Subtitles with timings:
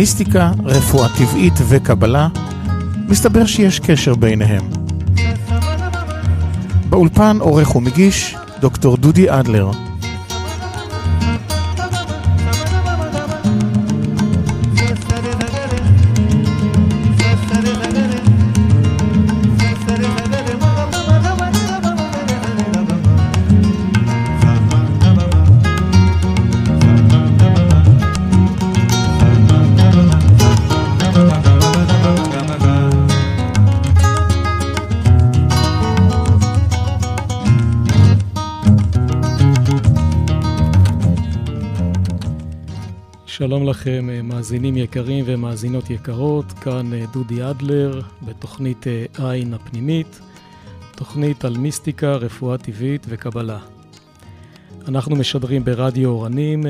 [0.00, 2.28] מיסטיקה, רפואה טבעית וקבלה,
[3.08, 4.62] מסתבר שיש קשר ביניהם.
[6.88, 9.70] באולפן עורך ומגיש דוקטור דודי אדלר.
[43.80, 50.20] לכם, אה, מאזינים יקרים ומאזינות יקרות, כאן אה, דודי אדלר בתוכנית אה, עין הפנימית,
[50.96, 53.58] תוכנית על מיסטיקה, רפואה טבעית וקבלה.
[54.88, 56.62] אנחנו משדרים ברדיו אורנים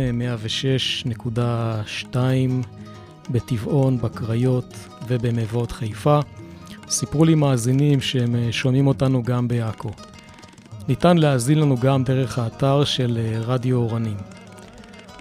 [1.33, 2.17] 106.2
[3.31, 4.75] בטבעון, בקריות
[5.09, 6.21] ובמבואות חיפה.
[6.89, 9.91] סיפרו לי מאזינים שהם שומעים אותנו גם בעכו.
[10.89, 14.40] ניתן להאזין לנו גם דרך האתר של רדיו אורנים.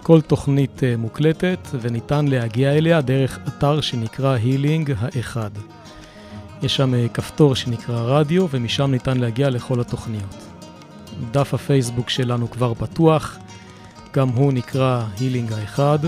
[0.03, 5.49] כל תוכנית אה, מוקלטת וניתן להגיע אליה דרך אתר שנקרא הילינג האחד.
[6.63, 10.35] יש שם אה, כפתור שנקרא רדיו ומשם ניתן להגיע לכל התוכניות.
[11.31, 13.37] דף הפייסבוק שלנו כבר פתוח,
[14.13, 15.99] גם הוא נקרא הילינג האחד.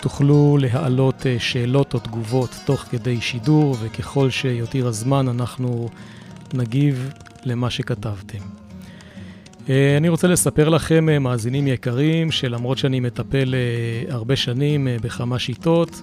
[0.00, 5.88] תוכלו להעלות אה, שאלות או תגובות תוך כדי שידור וככל שיותיר הזמן אנחנו
[6.54, 7.10] נגיב
[7.44, 8.57] למה שכתבתם.
[9.68, 15.38] אה, אני רוצה לספר לכם, אה, מאזינים יקרים, שלמרות שאני מטפל אה, הרבה שנים בכמה
[15.38, 16.00] שיטות,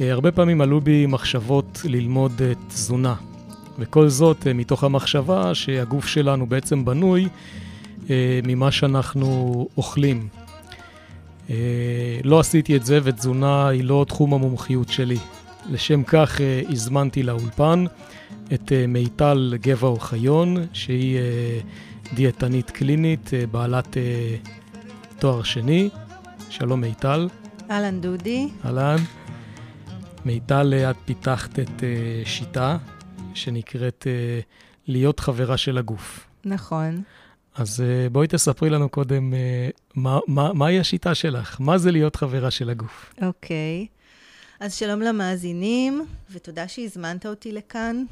[0.00, 3.14] הרבה פעמים עלו בי מחשבות ללמוד תזונה.
[3.78, 7.28] וכל זאת מתוך המחשבה שהגוף שלנו בעצם בנוי
[8.44, 10.28] ממה שאנחנו אוכלים.
[12.24, 15.18] לא עשיתי את זה, ותזונה היא לא תחום המומחיות שלי.
[15.70, 17.84] לשם כך הזמנתי לאולפן
[18.54, 21.18] את מיטל גבע אוחיון, שהיא
[22.12, 24.36] דיאטנית קלינית, אה, בעלת אה,
[25.18, 25.90] תואר שני.
[26.50, 27.28] שלום מיטל.
[27.70, 28.48] אהלן דודי.
[28.64, 28.96] אהלן.
[30.24, 31.82] מיטל, אה, את פיתחת את
[32.24, 32.76] שיטה
[33.34, 34.06] שנקראת
[34.86, 36.26] להיות חברה של הגוף.
[36.44, 37.02] נכון.
[37.54, 39.34] אז בואי תספרי לנו קודם
[39.94, 43.14] מה, מה, מהי השיטה שלך, מה זה להיות חברה של הגוף.
[43.22, 43.86] אוקיי.
[44.60, 48.04] אז שלום למאזינים, ותודה שהזמנת אותי לכאן.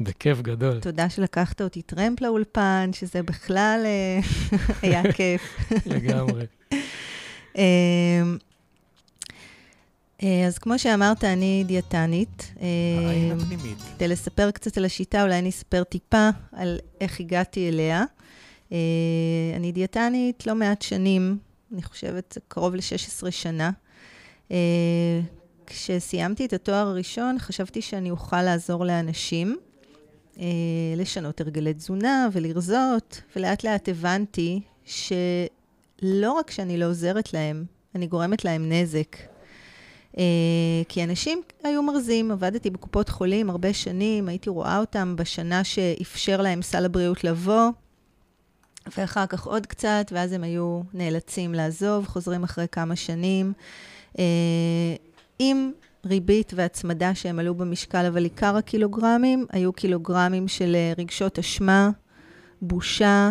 [0.00, 0.80] בכיף גדול.
[0.80, 4.20] תודה שלקחת אותי טרמפ לאולפן, שזה בכלל אה,
[4.82, 5.42] היה כיף.
[5.86, 6.44] לגמרי.
[7.56, 7.62] אמ,
[10.22, 12.52] אה, אז כמו שאמרת, אני דיאטנית.
[12.56, 13.78] העין הפנימית.
[13.96, 18.04] כדי לספר קצת על השיטה, אולי אני אספר טיפה על איך הגעתי אליה.
[18.72, 18.78] אה,
[19.56, 21.38] אני דיאטנית לא מעט שנים,
[21.72, 23.70] אני חושבת קרוב ל-16 שנה.
[25.66, 29.58] כשסיימתי את התואר הראשון, חשבתי שאני אוכל לעזור לאנשים.
[30.38, 30.44] אה,
[30.96, 37.64] לשנות הרגלי תזונה ולרזות, ולאט לאט הבנתי שלא רק שאני לא עוזרת להם,
[37.94, 39.16] אני גורמת להם נזק.
[40.18, 46.40] אה, כי אנשים היו מרזים, עבדתי בקופות חולים הרבה שנים, הייתי רואה אותם בשנה שאפשר
[46.40, 47.70] להם סל הבריאות לבוא,
[48.96, 53.52] ואחר כך עוד קצת, ואז הם היו נאלצים לעזוב, חוזרים אחרי כמה שנים.
[54.18, 54.24] אה,
[55.38, 55.72] עם
[56.06, 61.90] ריבית והצמדה שהם עלו במשקל, אבל עיקר הקילוגרמים היו קילוגרמים של אה, רגשות אשמה,
[62.62, 63.30] בושה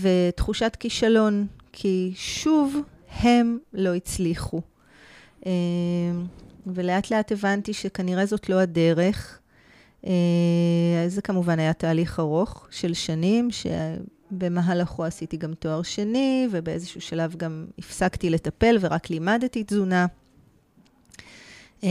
[0.00, 2.76] ותחושת כישלון, כי שוב
[3.10, 4.60] הם לא הצליחו.
[5.46, 5.52] אה,
[6.66, 9.38] ולאט לאט הבנתי שכנראה זאת לא הדרך.
[10.06, 17.36] אה, זה כמובן היה תהליך ארוך של שנים, שבמהלכו עשיתי גם תואר שני, ובאיזשהו שלב
[17.36, 20.06] גם הפסקתי לטפל ורק לימדתי תזונה.
[21.82, 21.88] אמ,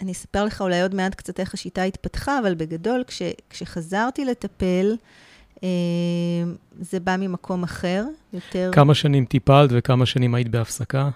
[0.00, 4.96] אני אספר לך אולי עוד מעט קצת איך השיטה התפתחה, אבל בגדול, כש, כשחזרתי לטפל,
[5.62, 5.68] אמ,
[6.80, 8.70] זה בא ממקום אחר, יותר...
[8.72, 11.10] כמה שנים טיפלת וכמה שנים היית בהפסקה?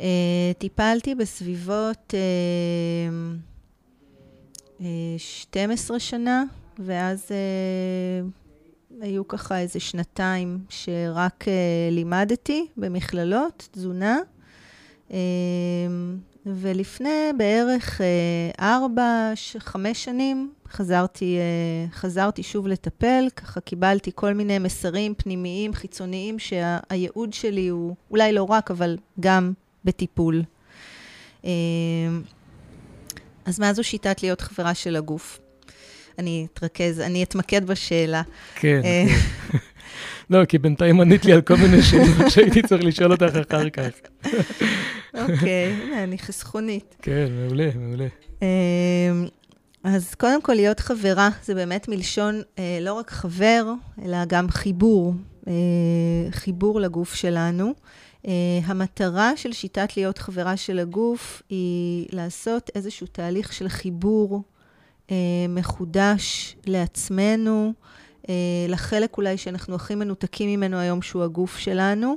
[0.00, 2.14] אה, טיפלתי בסביבות
[5.16, 6.44] 12 אה, שנה,
[6.78, 8.26] ואז אה,
[9.00, 11.44] היו ככה איזה שנתיים שרק
[11.90, 14.18] לימדתי במכללות, תזונה.
[15.10, 15.16] אמ,
[16.46, 18.06] ולפני בערך אה,
[18.60, 26.38] ארבע, חמש שנים חזרתי, אה, חזרתי שוב לטפל, ככה קיבלתי כל מיני מסרים פנימיים, חיצוניים,
[26.38, 29.52] שהייעוד שלי הוא אולי לא רק, אבל גם
[29.84, 30.42] בטיפול.
[31.44, 31.50] אמ,
[33.44, 35.40] אז מה זו שיטת להיות חברה של הגוף?
[36.18, 38.22] אני אתרכז, אני אתמקד בשאלה.
[38.54, 39.04] כן, אה,
[39.52, 39.58] כן.
[40.30, 43.90] לא, כי בינתיים ענית לי על כל מיני שאלות שהייתי צריך לשאול אותך אחר כך.
[45.14, 46.96] אוקיי, הנה, אני חסכונית.
[47.02, 48.06] כן, מעולה, מעולה.
[48.42, 48.46] אמ,
[49.84, 53.72] אז קודם כל, להיות חברה זה באמת מלשון אה, לא רק חבר,
[54.04, 55.14] אלא גם חיבור,
[55.48, 55.52] אה,
[56.30, 57.74] חיבור לגוף שלנו.
[58.26, 58.28] Uh,
[58.64, 64.42] המטרה של שיטת להיות חברה של הגוף היא לעשות איזשהו תהליך של חיבור
[65.06, 65.10] uh,
[65.48, 67.72] מחודש לעצמנו,
[68.22, 68.26] uh,
[68.68, 72.16] לחלק אולי שאנחנו הכי מנותקים ממנו היום, שהוא הגוף שלנו,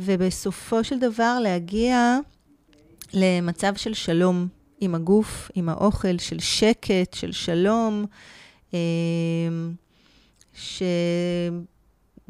[0.00, 2.18] ובסופו של דבר להגיע
[3.12, 4.48] למצב של שלום
[4.80, 8.04] עם הגוף, עם האוכל, של שקט, של שלום,
[8.70, 8.74] uh,
[10.54, 10.82] ש...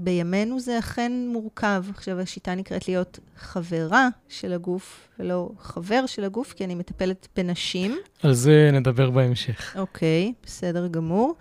[0.02, 1.84] בימינו זה אכן מורכב.
[1.94, 7.96] עכשיו, השיטה נקראת להיות חברה של הגוף, ולא חבר של הגוף, כי אני מטפלת בנשים.
[8.22, 9.76] על זה נדבר בהמשך.
[9.78, 11.34] אוקיי, בסדר גמור.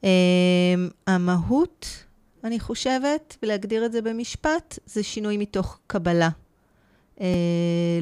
[0.00, 0.06] Um,
[1.06, 2.04] המהות,
[2.44, 6.28] אני חושבת, ולהגדיר את זה במשפט, זה שינוי מתוך קבלה.
[7.16, 7.20] Uh,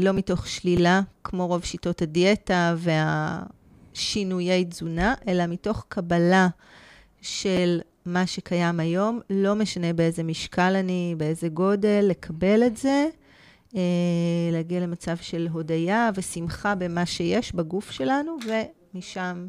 [0.00, 6.48] לא מתוך שלילה, כמו רוב שיטות הדיאטה והשינויי תזונה, אלא מתוך קבלה
[7.22, 13.06] של מה שקיים היום, לא משנה באיזה משקל אני, באיזה גודל, לקבל את זה,
[13.76, 13.80] אה,
[14.52, 18.36] להגיע למצב של הודיה ושמחה במה שיש בגוף שלנו,
[18.94, 19.46] ומשם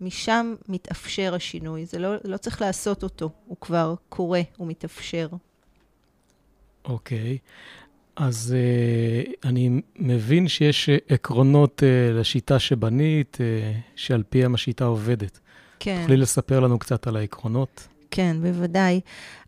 [0.00, 1.86] משם מתאפשר השינוי.
[1.86, 5.28] זה לא, לא צריך לעשות אותו, הוא כבר קורה, הוא מתאפשר.
[6.84, 7.38] אוקיי.
[7.38, 7.48] Okay.
[8.16, 15.40] אז uh, אני מבין שיש עקרונות uh, לשיטה שבנית, uh, שעל פיהם השיטה עובדת.
[15.78, 16.00] כן.
[16.00, 17.88] תוכלי לספר לנו קצת על העקרונות?
[18.10, 19.00] כן, בוודאי.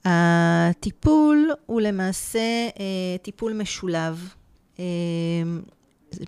[0.04, 4.34] הטיפול הוא למעשה אה, טיפול משולב.
[4.78, 4.84] אה,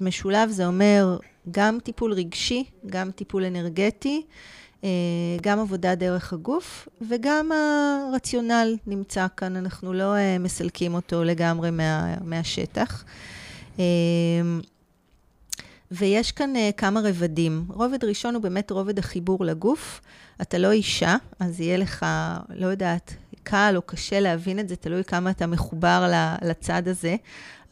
[0.01, 1.19] משולב זה אומר
[1.51, 4.23] גם טיפול רגשי, גם טיפול אנרגטי,
[4.85, 4.89] אה,
[5.43, 12.15] גם עבודה דרך הגוף, וגם הרציונל נמצא כאן, אנחנו לא אה, מסלקים אותו לגמרי מה,
[12.25, 13.05] מהשטח.
[13.79, 13.85] אה,
[15.91, 17.65] ויש כאן uh, כמה רבדים.
[17.69, 20.01] רובד ראשון הוא באמת רובד החיבור לגוף.
[20.43, 22.07] אתה לא אישה, אז יהיה לך,
[22.51, 26.13] לא יודעת, קל או קשה להבין את זה, תלוי כמה אתה מחובר
[26.43, 27.17] לצד הזה,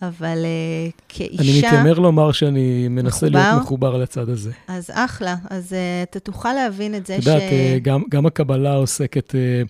[0.03, 1.43] אבל uh, כאישה...
[1.43, 4.50] אני מתיימר לומר שאני מנסה מחובר, להיות מחובר לצד הזה.
[4.69, 7.19] אז אחלה, אז uh, אתה תוכל להבין את זה ש...
[7.19, 9.69] את יודעת, uh, גם, גם הקבלה עוסקת uh,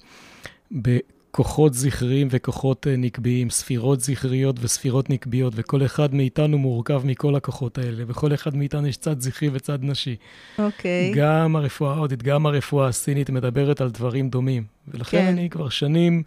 [0.83, 0.99] ב...
[1.31, 7.79] כוחות זכריים וכוחות אה, נקביים, ספירות זכריות וספירות נקביות, וכל אחד מאיתנו מורכב מכל הכוחות
[7.79, 10.17] האלה, וכל אחד מאיתנו יש צד זכרי וצד נשי.
[10.59, 11.13] אוקיי.
[11.13, 11.17] Okay.
[11.17, 14.65] גם הרפואה ההודית, גם הרפואה הסינית מדברת על דברים דומים.
[14.89, 15.27] ולכן כן.
[15.27, 16.23] אני כבר שנים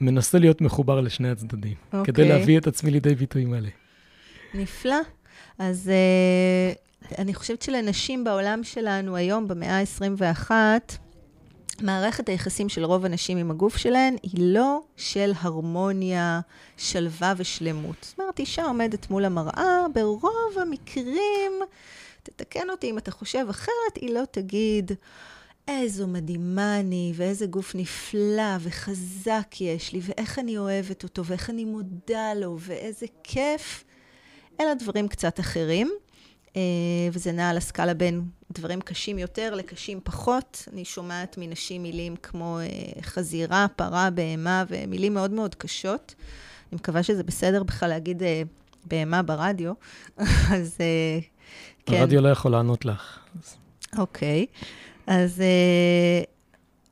[0.00, 1.96] מנסה להיות מחובר לשני הצדדים, okay.
[2.04, 2.38] כדי אוקיי.
[2.38, 3.68] להביא את עצמי לידי ביטוי מלא.
[4.54, 4.96] נפלא.
[5.58, 10.50] אז uh, אני חושבת שלנשים בעולם שלנו היום, במאה ה-21,
[11.82, 16.40] מערכת היחסים של רוב הנשים עם הגוף שלהן היא לא של הרמוניה,
[16.76, 17.96] שלווה ושלמות.
[18.02, 21.52] זאת אומרת, אישה עומדת מול המראה, ברוב המקרים,
[22.22, 24.92] תתקן אותי אם אתה חושב אחרת, היא לא תגיד,
[25.68, 31.64] איזו מדהימה אני, ואיזה גוף נפלא וחזק יש לי, ואיך אני אוהבת אותו, ואיך אני
[31.64, 33.84] מודה לו, ואיזה כיף.
[34.60, 35.90] אלה דברים קצת אחרים.
[36.56, 36.62] אה,
[37.12, 40.68] וזה נע על הסקאלה בין דברים קשים יותר לקשים פחות.
[40.72, 46.14] אני שומעת מנשים מילים כמו אה, חזירה, פרה, בהמה, ומילים מאוד מאוד קשות.
[46.72, 48.42] אני מקווה שזה בסדר בכלל להגיד אה,
[48.84, 49.72] בהמה ברדיו,
[50.54, 50.78] אז
[51.86, 51.96] כן.
[51.96, 53.18] הרדיו לא יכול לענות לך.
[53.98, 54.46] אוקיי,
[55.06, 55.42] אז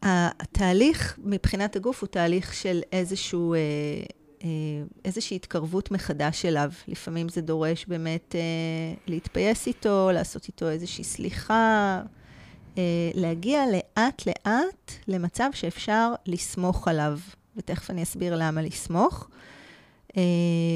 [0.03, 3.55] התהליך מבחינת הגוף הוא תהליך של איזשהו...
[4.45, 4.49] אה,
[5.05, 6.73] איזושהי התקרבות מחדש אליו.
[6.89, 8.41] לפעמים זה דורש באמת אה,
[9.07, 12.03] להתפייס איתו, לעשות איתו איזושהי סליחה,
[12.79, 12.83] אה,
[13.15, 17.19] להגיע לאט-לאט למצב שאפשר לסמוך עליו.
[17.57, 19.29] ותכף אני אסביר למה לסמוך.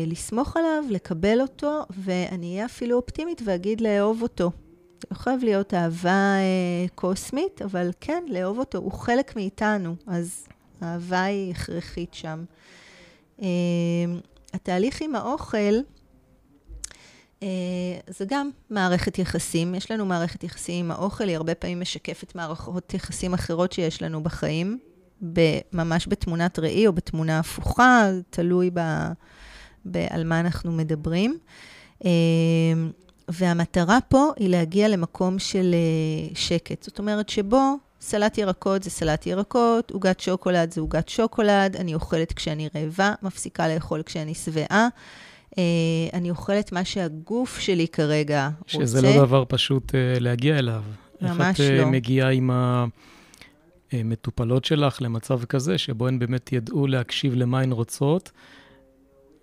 [0.07, 4.51] לסמוך עליו, לקבל אותו, ואני אהיה אפילו אופטימית ואגיד לאהוב אותו.
[5.11, 6.35] לא חייב להיות אהבה
[6.95, 8.79] קוסמית, אבל כן, לאהוב אותו.
[8.79, 10.47] הוא חלק מאיתנו, אז
[10.81, 12.45] האהבה היא הכרחית שם.
[13.39, 13.43] Uh,
[14.55, 15.75] התהליך עם האוכל,
[17.41, 17.45] uh,
[18.07, 19.75] זה גם מערכת יחסים.
[19.75, 24.23] יש לנו מערכת יחסים עם האוכל, היא הרבה פעמים משקפת מערכות יחסים אחרות שיש לנו
[24.23, 24.79] בחיים,
[25.73, 28.81] ממש בתמונת ראי או בתמונה הפוכה, תלוי ב,
[29.87, 31.39] ב, על מה אנחנו מדברים.
[33.33, 35.75] והמטרה פה היא להגיע למקום של
[36.33, 36.83] uh, שקט.
[36.83, 42.33] זאת אומרת שבו סלט ירקות זה סלט ירקות, עוגת שוקולד זה עוגת שוקולד, אני אוכלת
[42.33, 44.89] כשאני רעבה, מפסיקה לאכול כשאני שבעה.
[45.51, 45.55] Uh,
[46.13, 48.87] אני אוכלת מה שהגוף שלי כרגע שזה רוצה.
[48.87, 50.83] שזה לא דבר פשוט uh, להגיע אליו.
[51.21, 51.67] ממש לא.
[51.67, 52.51] איך את uh, מגיעה עם
[53.93, 58.31] המטופלות שלך למצב כזה, שבו הן באמת ידעו להקשיב למה הן רוצות,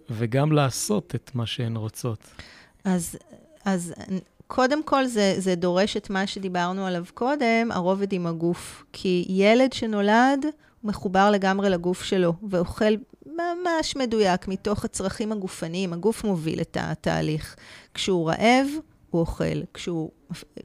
[0.10, 2.20] וגם לעשות את מה שהן רוצות?
[2.84, 3.16] אז,
[3.66, 3.94] אז
[4.48, 8.84] קודם כל זה, זה דורש את מה שדיברנו עליו קודם, הרובד עם הגוף.
[8.94, 10.46] כי ילד שנולד,
[10.84, 12.94] מחובר לגמרי לגוף שלו, ואוכל
[13.26, 15.94] ממש מדויק מתוך הצרכים הגופניים.
[15.94, 17.56] הגוף מוביל את התהליך.
[17.94, 18.68] כשהוא רעב,
[19.10, 19.62] הוא אוכל.
[19.74, 20.10] כשהוא,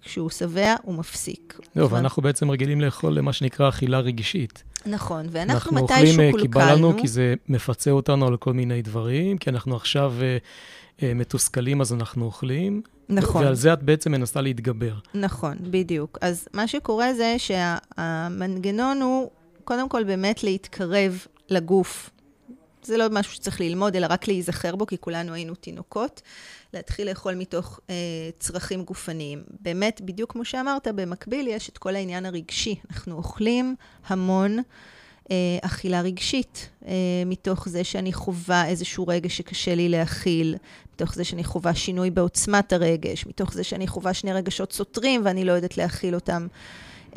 [0.02, 1.58] כשהוא שבע, הוא מפסיק.
[1.76, 4.64] לא, ואנחנו בעצם רגילים לאכול למה שנקרא אכילה רגשית.
[4.86, 6.12] נכון, ואנחנו מתישהו קולקלנו...
[6.12, 9.76] אנחנו אוכלים כי בא לנו, כי זה מפצה אותנו על כל מיני דברים, כי אנחנו
[9.76, 10.44] עכשיו uh,
[11.02, 12.82] מתוסכלים, אז אנחנו אוכלים.
[13.08, 13.44] נכון.
[13.44, 14.94] ועל זה את בעצם מנסה להתגבר.
[15.14, 16.18] נכון, בדיוק.
[16.20, 19.30] אז מה שקורה זה שהמנגנון הוא,
[19.64, 22.10] קודם כל, באמת להתקרב לגוף.
[22.82, 26.22] זה לא משהו שצריך ללמוד, אלא רק להיזכר בו, כי כולנו היינו תינוקות.
[26.74, 27.94] להתחיל לאכול מתוך אה,
[28.38, 29.42] צרכים גופניים.
[29.60, 32.74] באמת, בדיוק כמו שאמרת, במקביל יש את כל העניין הרגשי.
[32.90, 34.64] אנחנו אוכלים המון אה,
[35.62, 36.92] אכילה רגשית, אה,
[37.26, 40.56] מתוך זה שאני חווה איזשהו רגש שקשה לי להכיל,
[40.94, 45.44] מתוך זה שאני חווה שינוי בעוצמת הרגש, מתוך זה שאני חווה שני רגשות סותרים ואני
[45.44, 46.46] לא יודעת להכיל אותם.
[47.10, 47.16] Uh,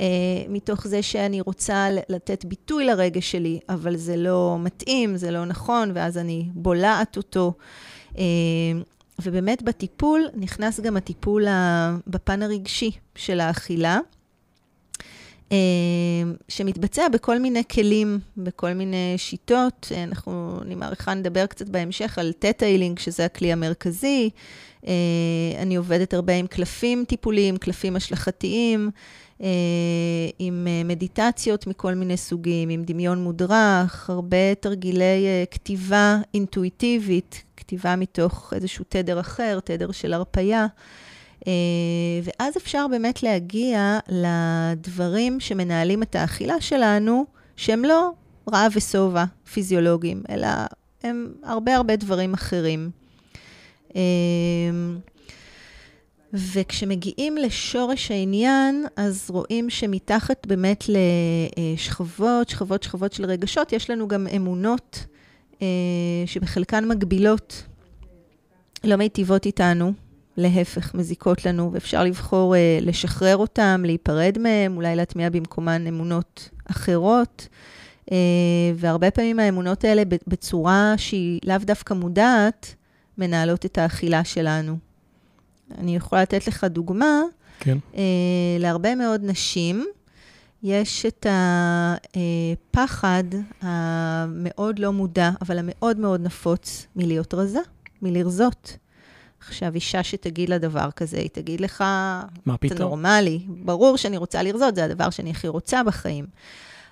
[0.49, 5.91] מתוך זה שאני רוצה לתת ביטוי לרגש שלי, אבל זה לא מתאים, זה לא נכון,
[5.93, 7.53] ואז אני בולעת אותו.
[8.13, 8.17] אה,
[9.21, 11.45] ובאמת בטיפול נכנס גם הטיפול
[12.07, 13.99] בפן הרגשי של האכילה, אה,
[16.49, 19.91] שמתבצע בכל מיני כלים, בכל מיני שיטות.
[20.03, 24.29] אנחנו, אני מעריכה, נדבר קצת בהמשך על theta healing, שזה הכלי המרכזי.
[24.87, 24.93] אה,
[25.57, 28.89] אני עובדת הרבה עם קלפים טיפוליים, קלפים השלכתיים.
[29.43, 29.47] אה,
[30.39, 38.85] עם מדיטציות מכל מיני סוגים, עם דמיון מודרך, הרבה תרגילי כתיבה אינטואיטיבית, כתיבה מתוך איזשהו
[38.89, 40.67] תדר אחר, תדר של הרפייה.
[41.47, 41.51] אה,
[42.23, 47.25] ואז אפשר באמת להגיע לדברים שמנהלים את האכילה שלנו,
[47.55, 48.11] שהם לא
[48.53, 50.47] רעב ושובע פיזיולוגיים, אלא
[51.03, 52.89] הם הרבה הרבה דברים אחרים.
[53.95, 54.01] אה,
[56.33, 64.27] וכשמגיעים לשורש העניין, אז רואים שמתחת באמת לשכבות, שכבות, שכבות של רגשות, יש לנו גם
[64.35, 65.05] אמונות
[65.61, 65.67] אה,
[66.25, 67.63] שבחלקן מגבילות,
[68.83, 69.93] לא מיטיבות איתנו,
[70.37, 77.47] להפך, מזיקות לנו, ואפשר לבחור אה, לשחרר אותן, להיפרד מהן, אולי להטמיע במקומן אמונות אחרות.
[78.11, 78.17] אה,
[78.75, 82.75] והרבה פעמים האמונות האלה, בצורה שהיא לאו דווקא מודעת,
[83.17, 84.77] מנהלות את האכילה שלנו.
[85.77, 87.21] אני יכולה לתת לך דוגמה.
[87.59, 87.77] כן.
[87.95, 88.01] אה,
[88.59, 89.85] להרבה מאוד נשים,
[90.63, 93.23] יש את הפחד
[93.61, 97.59] המאוד לא מודע, אבל המאוד מאוד נפוץ מלהיות רזה,
[98.01, 98.77] מלרזות.
[99.39, 102.75] עכשיו, אישה שתגיד לה דבר כזה, היא תגיד לך, מה פתאום?
[102.75, 103.39] אתה נורמלי.
[103.47, 106.25] ברור שאני רוצה לרזות, זה הדבר שאני הכי רוצה בחיים.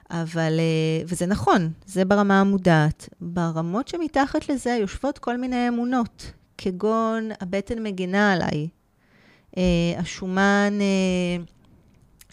[0.10, 3.10] אבל, אה, וזה נכון, זה ברמה המודעת.
[3.22, 8.68] ברמות שמתחת לזה יושבות כל מיני אמונות, כגון הבטן מגינה עליי,
[9.58, 9.64] אה,
[9.98, 10.74] השומן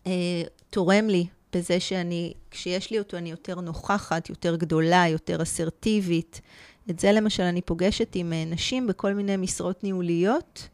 [0.07, 6.40] אה, תורם לי בזה שאני, כשיש לי אותו, אני יותר נוכחת, יותר גדולה, יותר אסרטיבית.
[6.91, 10.69] את זה למשל אני פוגשת עם אה, נשים בכל מיני משרות ניהוליות.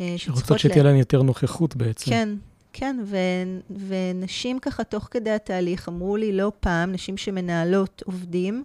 [0.00, 2.10] אה, שרוצות שתהיה להן יותר נוכחות בעצם.
[2.10, 2.28] כן,
[2.72, 8.64] כן, ו- ונשים ככה תוך כדי התהליך אמרו לי לא פעם, נשים שמנהלות עובדים,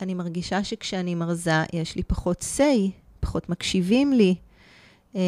[0.00, 4.34] אני מרגישה שכשאני מרזה יש לי פחות say, פחות מקשיבים לי,
[5.12, 5.18] אה,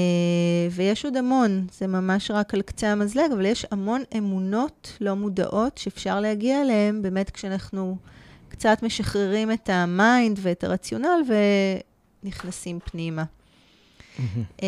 [0.71, 5.79] ויש עוד המון, זה ממש רק על קצה המזלג, אבל יש המון אמונות לא מודעות
[5.79, 7.97] שאפשר להגיע אליהן באמת כשאנחנו
[8.59, 11.23] קצת משחררים את ה mind ואת הרציונל
[12.23, 13.25] ונכנסים פנימה.
[14.19, 14.63] אה,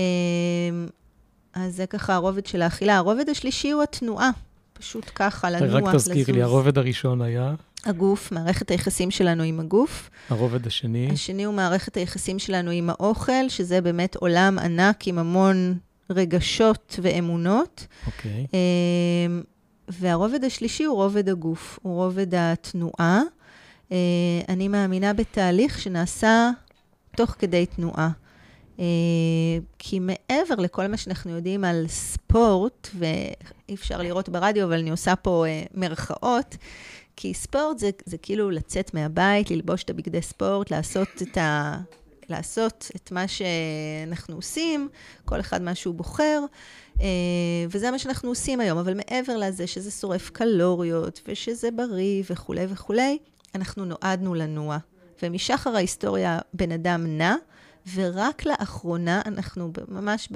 [1.55, 2.97] אז זה ככה הרובד של האכילה.
[2.97, 4.31] הרובד השלישי הוא התנועה,
[4.73, 5.83] פשוט ככה, לנוע, לזוז.
[5.83, 7.55] רק תזכיר לי, הרובד הראשון היה?
[7.85, 10.11] הגוף, מערכת היחסים שלנו עם הגוף.
[10.29, 11.11] הרובד השני?
[11.13, 15.79] השני הוא מערכת היחסים שלנו עם האוכל, שזה באמת עולם ענק עם המון
[16.11, 17.87] רגשות ואמונות.
[18.07, 18.47] אוקיי.
[18.47, 18.55] Okay.
[19.27, 19.43] אמ,
[19.89, 23.23] והרובד השלישי הוא רובד הגוף, הוא רובד התנועה.
[23.93, 23.97] אה,
[24.49, 26.51] אני מאמינה בתהליך שנעשה
[27.17, 28.11] תוך כדי תנועה.
[28.79, 28.85] אה,
[29.79, 35.17] כי מעבר לכל מה שאנחנו יודעים על ספורט, ואי אפשר לראות ברדיו, אבל אני עושה
[35.17, 36.57] פה אה, מרכאות,
[37.17, 41.79] כי ספורט זה, זה כאילו לצאת מהבית, ללבוש את הבגדי ספורט, לעשות את, ה,
[42.29, 44.89] לעשות את מה שאנחנו עושים,
[45.25, 46.45] כל אחד מה שהוא בוחר,
[47.71, 48.79] וזה מה שאנחנו עושים היום.
[48.79, 53.19] אבל מעבר לזה שזה שורף קלוריות, ושזה בריא וכולי וכולי,
[53.55, 54.79] אנחנו נועדנו לנוע.
[55.23, 57.35] ומשחר ההיסטוריה בן אדם נע,
[57.95, 60.29] ורק לאחרונה אנחנו ממש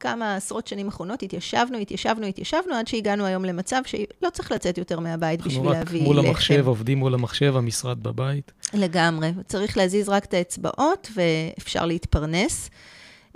[0.00, 5.00] כמה עשרות שנים אחרונות התיישבנו, התיישבנו, התיישבנו, עד שהגענו היום למצב שלא צריך לצאת יותר
[5.00, 5.80] מהבית בשביל להביא לחם.
[5.80, 8.52] אנחנו רק מול המחשב, עובדים מול המחשב, המשרד בבית.
[8.74, 9.32] לגמרי.
[9.46, 12.70] צריך להזיז רק את האצבעות ואפשר להתפרנס.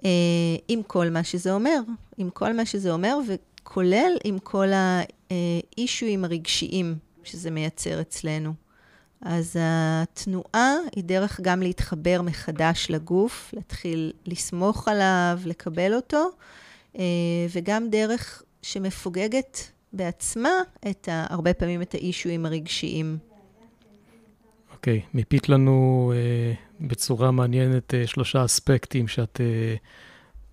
[0.05, 0.11] אה,
[0.69, 1.81] עם כל מה שזה אומר,
[2.19, 8.53] עם כל מה שזה אומר, וכולל עם כל האישויים הרגשיים שזה מייצר אצלנו.
[9.23, 16.31] אז התנועה היא דרך גם להתחבר מחדש לגוף, להתחיל לסמוך עליו, לקבל אותו,
[16.99, 17.05] אה,
[17.53, 20.51] וגם דרך שמפוגגת בעצמה
[20.91, 23.19] את ה, הרבה פעמים את האישויים הרגשיים.
[24.73, 29.79] אוקיי, okay, מיפית לנו uh, בצורה מעניינת uh, שלושה אספקטים שאת uh,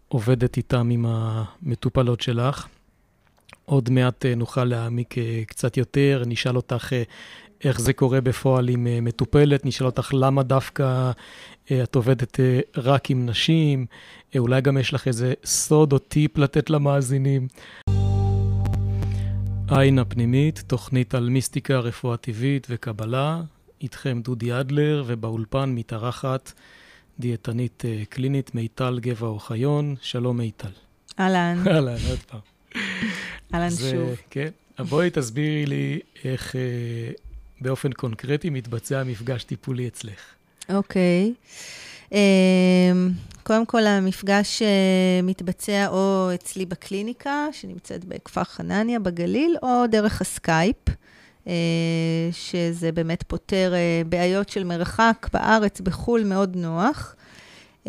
[0.08, 2.68] עובדת איתם עם המטופלות שלך.
[3.66, 5.16] עוד מעט נוכל להעמיק
[5.48, 6.94] קצת יותר, נשאל אותך
[7.64, 12.80] איך זה קורה בפועל עם uh, מטופלת, נשאל אותך למה דווקא uh, את עובדת uh,
[12.80, 13.86] רק עם נשים,
[14.38, 17.48] אולי גם יש לך איזה סוד או טיפ לתת למאזינים.
[19.70, 23.42] עין הפנימית, תוכנית על מיסטיקה, רפואה טבעית וקבלה.
[23.82, 26.52] איתכם דודי אדלר, ובאולפן מתארחת
[27.20, 29.96] דיאטנית קלינית מיטל גבע אוחיון.
[30.02, 30.72] שלום מיטל.
[31.20, 31.64] אהלן.
[31.68, 32.40] אהלן, עוד פעם.
[33.54, 34.16] אהלן שוב.
[34.30, 34.50] כן.
[34.90, 36.56] בואי תסבירי לי איך
[37.62, 40.22] באופן קונקרטי מתבצע מפגש טיפולי אצלך.
[40.74, 41.34] אוקיי.
[42.10, 42.14] אממ,
[43.44, 50.76] קודם כל, המפגש אה, מתבצע או אצלי בקליניקה, שנמצאת בכפר חנניה בגליל, או דרך הסקייפ,
[51.46, 51.50] uh,
[52.32, 57.16] שזה באמת פותר uh, בעיות של מרחק בארץ, בחו"ל, מאוד נוח.
[57.84, 57.88] Uh,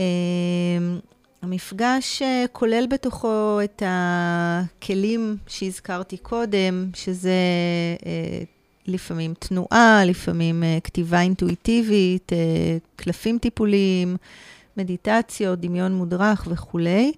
[1.42, 2.22] המפגש
[2.52, 7.34] כולל בתוכו את הכלים שהזכרתי קודם, שזה
[8.86, 12.34] לפעמים תנועה, לפעמים uh, כתיבה אינטואיטיבית, uh,
[12.96, 14.16] קלפים טיפוליים,
[14.76, 17.12] מדיטציות, דמיון מודרך וכולי.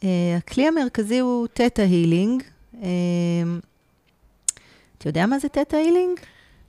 [0.00, 0.04] Uh,
[0.36, 2.42] הכלי המרכזי הוא תטא הילינג.
[4.98, 6.20] אתה יודע מה זה תטא הילינג?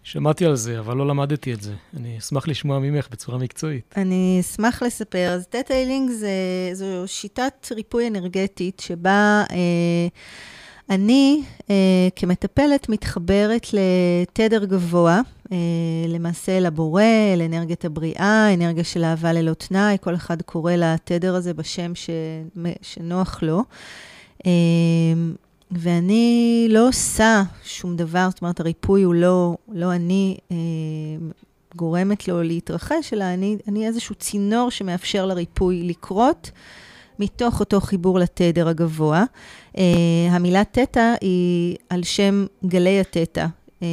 [0.03, 1.73] שמעתי על זה, אבל לא למדתי את זה.
[1.97, 3.93] אני אשמח לשמוע ממך בצורה מקצועית.
[3.97, 5.29] אני אשמח לספר.
[5.29, 6.12] אז תטא הילינג
[6.73, 9.43] זו שיטת ריפוי אנרגטית שבה...
[9.49, 9.53] Uh,
[10.89, 11.76] אני אה,
[12.15, 15.21] כמטפלת מתחברת לתדר גבוה,
[15.52, 15.58] אה,
[16.08, 17.04] למעשה לבורא,
[17.38, 22.10] לאנרגיית הבריאה, אנרגיה של אהבה ללא תנאי, כל אחד קורא לתדר הזה בשם ש...
[22.82, 23.63] שנוח לו.
[24.45, 24.52] אה,
[25.71, 30.58] ואני לא עושה שום דבר, זאת אומרת, הריפוי הוא לא, לא אני אה,
[31.76, 36.52] גורמת לו להתרחש, אלא אני, אני איזשהו צינור שמאפשר לריפוי לקרות.
[37.19, 39.23] מתוך אותו חיבור לתדר הגבוה.
[39.73, 39.80] Uh,
[40.30, 43.45] המילה תטא היא על שם גלי התטא.
[43.80, 43.84] Uh,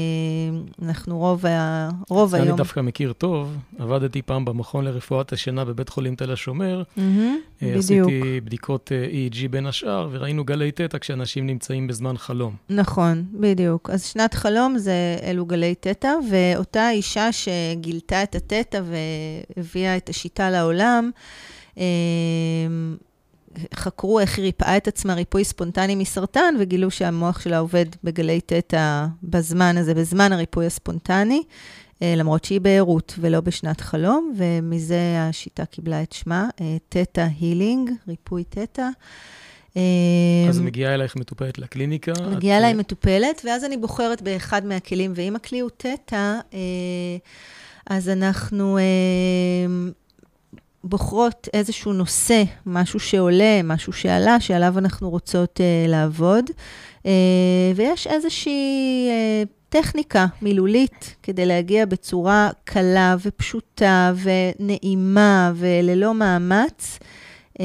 [0.83, 1.89] אנחנו רוב, ה...
[2.09, 2.49] רוב היום...
[2.49, 3.57] אני דווקא מכיר טוב.
[3.79, 6.83] עבדתי פעם במכון לרפואת השינה בבית חולים תל השומר.
[6.83, 7.79] Mm-hmm, uh, בדיוק.
[7.79, 12.55] עשיתי בדיקות EEG בין השאר, וראינו גלי תטא כשאנשים נמצאים בזמן חלום.
[12.71, 13.91] נכון, בדיוק.
[13.91, 18.81] אז שנת חלום זה אלו גלי תטא, ואותה אישה שגילתה את התטא
[19.57, 21.11] והביאה את השיטה לעולם,
[23.75, 29.07] חקרו איך היא ריפאה את עצמה ריפוי ספונטני מסרטן, וגילו שהמוח שלה עובד בגלי תטא
[29.23, 31.43] בזמן הזה, בזמן הריפוי הספונטני,
[32.03, 36.49] אה, למרות שהיא בערות ולא בשנת חלום, ומזה השיטה קיבלה את שמה,
[36.89, 38.89] תטא אה, הילינג, ריפוי תטא.
[40.49, 42.13] אז מגיעה אלייך מטופלת לקליניקה?
[42.31, 47.17] מגיעה אליי מטופלת, ואז אני בוחרת באחד מהכלים, ואם הכלי הוא תטא, אה,
[47.87, 48.79] אז אנחנו
[50.85, 56.45] בוחרות איזשהו נושא, משהו שעולה, משהו שעלה, שעליו אנחנו רוצות uh, לעבוד,
[57.03, 57.07] uh,
[57.77, 66.99] ויש איזושהי uh, טכניקה מילולית כדי להגיע בצורה קלה ופשוטה ונעימה וללא מאמץ
[67.53, 67.63] uh,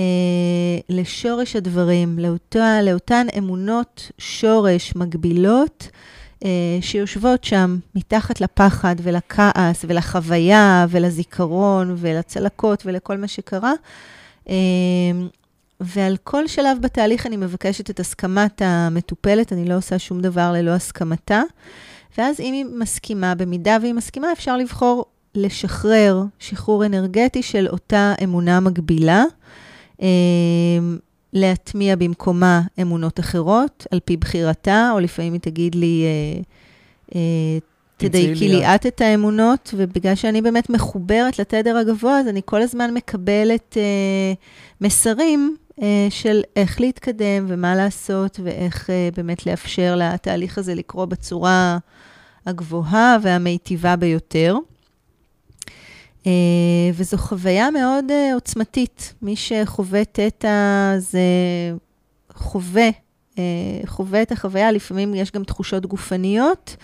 [0.90, 5.90] לשורש הדברים, לאותה, לאותן אמונות שורש מגבילות.
[6.46, 6.50] אה,
[6.82, 13.74] שיושבות שם מתחת לפחד ולכעס ולחוויה ולזיכרון ולצלקות ולכל מה שקרה.
[14.50, 14.56] אה,
[15.80, 20.72] ועל כל שלב בתהליך אני מבקשת את הסכמת המטופלת, אני לא עושה שום דבר ללא
[20.72, 21.42] הסכמתה.
[22.18, 28.60] ואז אם היא מסכימה, במידה והיא מסכימה, אפשר לבחור לשחרר שחרור אנרגטי של אותה אמונה
[28.60, 29.24] מגבילה.
[31.34, 36.42] להטמיע במקומה אמונות אחרות, על פי בחירתה, או לפעמים היא תגיד לי, אה,
[37.16, 37.60] אה,
[37.98, 42.94] תדייקי לי את את האמונות, ובגלל שאני באמת מחוברת לתדר הגבוה, אז אני כל הזמן
[42.94, 44.34] מקבלת אה,
[44.82, 51.78] מסרים אה, של איך להתקדם ומה לעשות, ואיך אה, באמת לאפשר לתהליך הזה לקרות בצורה
[52.46, 54.56] הגבוהה והמיטיבה ביותר.
[56.28, 56.32] אה,
[56.94, 59.14] וזו חוויה מאוד אה, עוצמתית.
[59.22, 61.22] מי שחווה תטא זה
[62.34, 62.90] חווה,
[63.38, 63.44] אה,
[63.86, 66.76] חווה את החוויה, לפעמים יש גם תחושות גופניות,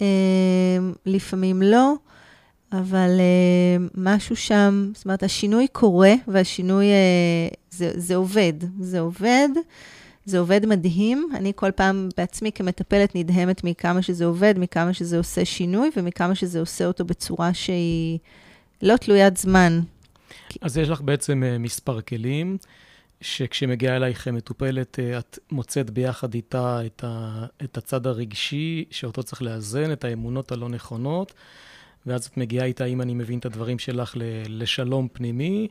[0.00, 0.06] אה,
[1.06, 1.94] לפעמים לא,
[2.72, 9.48] אבל אה, משהו שם, זאת אומרת, השינוי קורה, והשינוי, אה, זה, זה עובד, זה עובד.
[10.24, 11.28] זה עובד מדהים.
[11.34, 16.60] אני כל פעם בעצמי כמטפלת נדהמת מכמה שזה עובד, מכמה שזה עושה שינוי ומכמה שזה
[16.60, 18.18] עושה אותו בצורה שהיא
[18.82, 19.80] לא תלוית זמן.
[20.60, 22.58] אז יש לך בעצם uh, מספר כלים,
[23.20, 29.42] שכשמגיעה אלייך מטופלת, uh, את מוצאת ביחד איתה את, ה, את הצד הרגשי, שאותו צריך
[29.42, 31.34] לאזן, את האמונות הלא נכונות,
[32.06, 34.14] ואז את מגיעה איתה, אם אני מבין את הדברים שלך,
[34.48, 35.68] לשלום פנימי,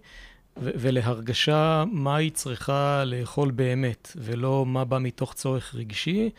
[0.61, 6.29] ו- ולהרגשה מה היא צריכה לאכול באמת, ולא מה בא מתוך צורך רגשי,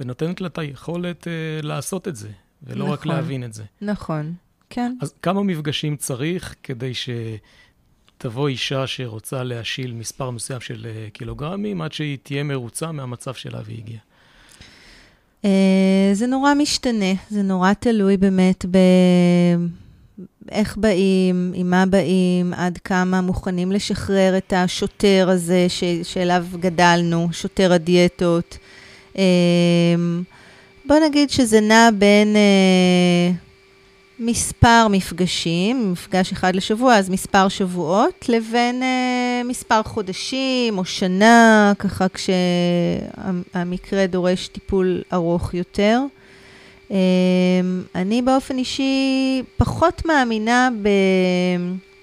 [0.00, 2.30] ונותנת לה את היכולת uh, לעשות את זה,
[2.62, 3.64] ולא נכון, רק להבין את זה.
[3.80, 4.34] נכון,
[4.70, 4.92] כן.
[5.00, 11.92] אז כמה מפגשים צריך כדי שתבוא אישה שרוצה להשיל מספר מסוים של uh, קילוגרמים, עד
[11.92, 14.00] שהיא תהיה מרוצה מהמצב שלה והגיעה?
[15.42, 15.46] Uh,
[16.12, 18.78] זה נורא משתנה, זה נורא תלוי באמת ב...
[20.50, 27.28] איך באים, עם מה באים, עד כמה מוכנים לשחרר את השוטר הזה ש, שאליו גדלנו,
[27.32, 28.58] שוטר הדיאטות.
[29.16, 29.22] אמ,
[30.84, 33.32] בוא נגיד שזה נע בין אה,
[34.18, 42.06] מספר מפגשים, מפגש אחד לשבוע, אז מספר שבועות, לבין אה, מספר חודשים או שנה, ככה
[42.08, 46.00] כשהמקרה דורש טיפול ארוך יותר.
[46.90, 46.96] אמ,
[47.94, 50.88] אני באופן אישי פחות מאמינה ב...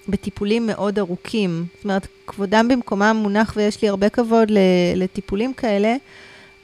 [0.08, 1.64] בטיפולים מאוד ארוכים.
[1.74, 4.48] זאת אומרת, כבודם במקומם מונח ויש לי הרבה כבוד
[4.96, 5.96] לטיפולים כאלה,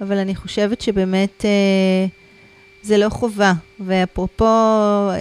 [0.00, 2.06] אבל אני חושבת שבאמת אה,
[2.82, 3.52] זה לא חובה.
[3.80, 4.44] ואפרופו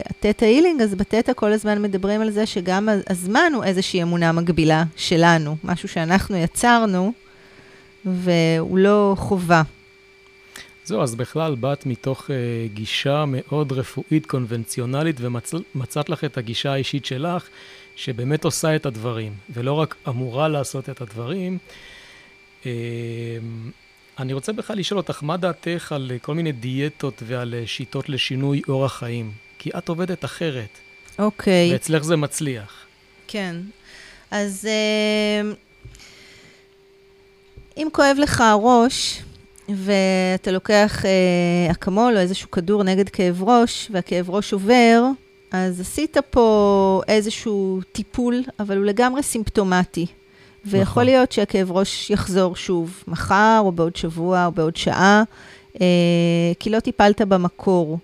[0.05, 4.83] התטא הילינג, אז בתטא כל הזמן מדברים על זה שגם הזמן הוא איזושהי אמונה מגבילה
[4.95, 7.13] שלנו, משהו שאנחנו יצרנו,
[8.05, 9.61] והוא לא חובה.
[10.85, 12.31] זהו, אז בכלל באת מתוך uh,
[12.73, 17.47] גישה מאוד רפואית קונבנציונלית ומצאת לך את הגישה האישית שלך,
[17.95, 21.57] שבאמת עושה את הדברים, ולא רק אמורה לעשות את הדברים.
[22.63, 22.65] Uh,
[24.19, 28.93] אני רוצה בכלל לשאול אותך, מה דעתך על כל מיני דיאטות ועל שיטות לשינוי אורח
[28.93, 29.31] חיים?
[29.59, 30.69] כי את עובדת אחרת.
[31.19, 31.69] אוקיי.
[31.69, 31.73] Okay.
[31.73, 32.85] ואצלך זה מצליח.
[33.27, 33.55] כן.
[34.31, 35.55] אז uh,
[37.77, 39.21] אם כואב לך הראש,
[39.69, 45.03] ואתה לוקח אה, אקמול או איזשהו כדור נגד כאב ראש, והכאב ראש עובר,
[45.51, 50.05] אז עשית פה איזשהו טיפול, אבל הוא לגמרי סימפטומטי.
[50.65, 51.05] ויכול נכון.
[51.05, 55.23] להיות שהכאב ראש יחזור שוב, מחר או בעוד שבוע או בעוד שעה,
[55.81, 55.85] אה,
[56.59, 57.99] כי לא טיפלת במקור.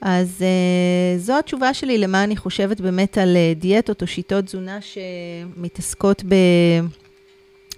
[0.00, 4.78] אז אה, זו התשובה שלי למה אני חושבת באמת על אה, דיאטות או שיטות תזונה
[4.80, 6.34] שמתעסקות ב,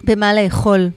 [0.04, 0.88] במה לאכול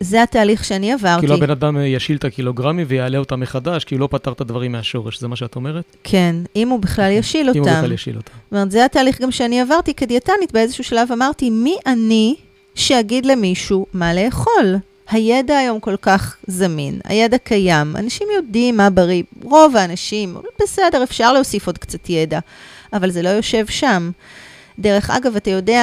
[0.00, 1.20] זה התהליך שאני עברתי.
[1.20, 4.72] כאילו הבן אדם ישיל את הקילוגרמים ויעלה אותם מחדש, כי הוא לא פתר את הדברים
[4.72, 5.96] מהשורש, זה מה שאת אומרת?
[6.04, 7.58] כן, אם הוא בכלל ישיל אותם.
[7.58, 8.32] אם הוא בכלל ישיל אותם.
[8.44, 12.34] זאת אומרת, זה התהליך גם שאני עברתי כדיאטנית, באיזשהו שלב אמרתי, מי אני
[12.74, 14.76] שאגיד למישהו מה לאכול?
[15.10, 21.32] הידע היום כל כך זמין, הידע קיים, אנשים יודעים מה בריא, רוב האנשים, בסדר, אפשר
[21.32, 22.38] להוסיף עוד קצת ידע,
[22.92, 24.10] אבל זה לא יושב שם.
[24.78, 25.82] דרך אגב, אתה יודע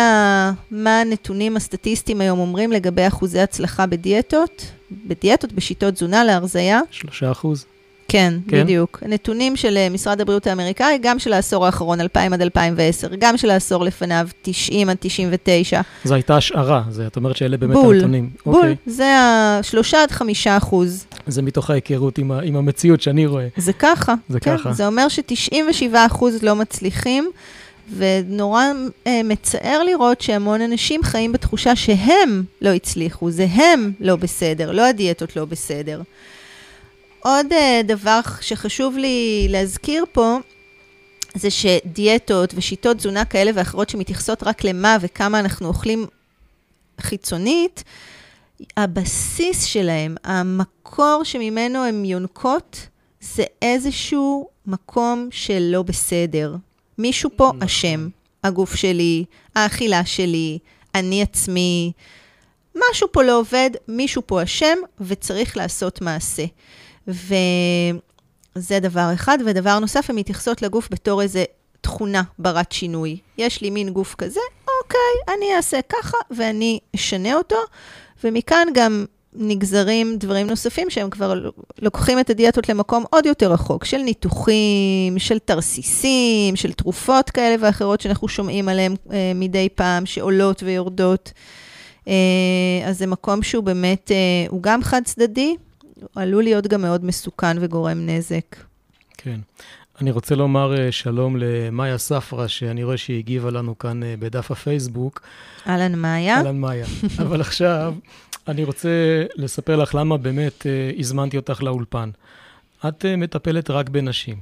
[0.71, 4.65] מה הנתונים הסטטיסטיים היום אומרים לגבי אחוזי הצלחה בדיאטות?
[5.07, 6.79] בדיאטות, בשיטות תזונה להרזייה?
[6.91, 7.65] שלושה אחוז.
[8.07, 9.03] כן, כן, בדיוק.
[9.07, 13.49] נתונים של אה, משרד הבריאות האמריקאי, גם של העשור האחרון, 2000 עד 2010, גם של
[13.49, 15.81] העשור לפניו, 90 עד 99.
[16.03, 18.29] זו הייתה השערה, זה, את אומרת שאלה באמת בול, הנתונים.
[18.45, 18.75] בול, אוקיי.
[18.85, 19.05] זה
[19.59, 21.05] השלושה עד חמישה אחוז.
[21.27, 23.47] זה מתוך ההיכרות עם, עם המציאות שאני רואה.
[23.57, 24.13] זה ככה.
[24.29, 24.73] זה כן, ככה.
[24.73, 27.31] זה אומר ש-97 אחוז לא מצליחים.
[27.89, 28.63] ונורא
[29.07, 34.85] אה, מצער לראות שהמון אנשים חיים בתחושה שהם לא הצליחו, זה הם לא בסדר, לא
[34.85, 36.01] הדיאטות לא בסדר.
[37.19, 40.37] עוד אה, דבר שחשוב לי להזכיר פה,
[41.35, 46.05] זה שדיאטות ושיטות תזונה כאלה ואחרות שמתייחסות רק למה וכמה אנחנו אוכלים
[47.01, 47.83] חיצונית,
[48.77, 52.87] הבסיס שלהם, המקור שממנו הן יונקות,
[53.21, 56.55] זה איזשהו מקום של לא בסדר.
[56.97, 57.63] מישהו פה נכון.
[57.63, 58.07] אשם.
[58.43, 59.25] הגוף שלי,
[59.55, 60.59] האכילה שלי,
[60.95, 61.91] אני עצמי.
[62.75, 66.45] משהו פה לא עובד, מישהו פה אשם, וצריך לעשות מעשה.
[67.07, 69.37] וזה דבר אחד.
[69.45, 71.43] ודבר נוסף, הן מתייחסות לגוף בתור איזה
[71.81, 73.17] תכונה ברת שינוי.
[73.37, 74.39] יש לי מין גוף כזה,
[74.83, 77.57] אוקיי, אני אעשה ככה ואני אשנה אותו.
[78.23, 81.49] ומכאן גם נגזרים דברים נוספים שהם כבר
[81.81, 88.01] לוקחים את הדיאטות למקום עוד יותר רחוק, של ניתוחים, של תרסיסים, של תרופות כאלה ואחרות
[88.01, 91.31] שאנחנו שומעים עליהן אה, מדי פעם, שעולות ויורדות.
[92.85, 94.11] אז זה מקום שהוא באמת,
[94.49, 95.55] הוא גם חד צדדי,
[96.15, 98.55] עלול להיות גם מאוד מסוכן וגורם נזק.
[99.17, 99.39] כן.
[100.01, 104.51] אני רוצה לומר אה, שלום למאיה ספרה, שאני רואה שהיא הגיבה לנו כאן אה, בדף
[104.51, 105.21] הפייסבוק.
[105.67, 106.37] אהלן מאיה.
[106.37, 106.85] אהלן מאיה.
[107.21, 107.93] אבל עכשיו,
[108.47, 108.89] אני רוצה
[109.35, 112.09] לספר לך למה באמת אה, הזמנתי אותך לאולפן.
[112.87, 114.37] את מטפלת רק בנשים.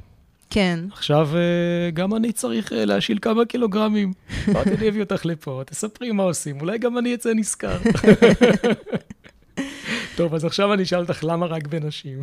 [0.49, 0.79] כן.
[0.91, 1.29] עכשיו,
[1.93, 4.13] גם אני צריך להשיל כמה קילוגרמים.
[4.53, 7.77] באתי אני אביא אותך לפה, תספרי מה עושים, אולי גם אני אצא נשכר.
[10.15, 12.21] טוב, אז עכשיו אני אשאל אותך למה רק בנשים.